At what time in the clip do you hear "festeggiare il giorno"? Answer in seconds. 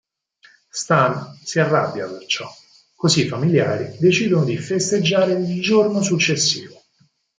4.57-6.01